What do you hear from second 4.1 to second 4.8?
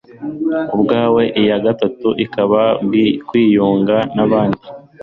n'abandi